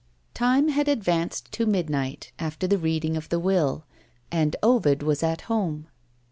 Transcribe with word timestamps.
Time 0.33 0.69
had 0.69 0.87
advanced 0.87 1.51
to 1.51 1.67
midnight, 1.67 2.31
after 2.39 2.65
the 2.65 2.79
reading 2.79 3.15
of 3.15 3.29
the 3.29 3.37
Will 3.39 3.85
and 4.31 4.55
Ovid 4.63 5.03
was 5.03 5.21
at 5.21 5.41
home. 5.41 5.85